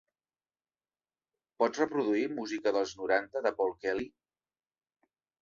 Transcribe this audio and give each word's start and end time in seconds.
Pots 1.63 1.81
reproduir 1.81 2.23
música 2.39 2.75
dels 2.79 2.95
noranta 3.03 3.45
de 3.49 3.53
Paul 3.61 3.77
Kelly? 3.87 4.09